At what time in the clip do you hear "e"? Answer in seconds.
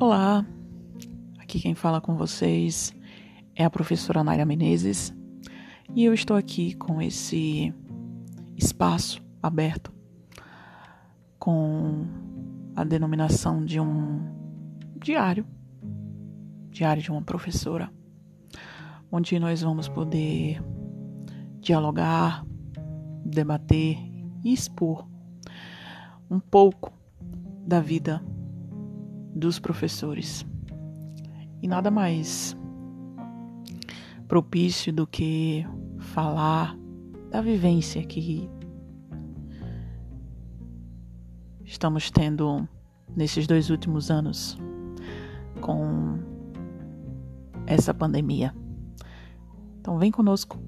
5.92-6.04, 24.44-24.52, 31.62-31.68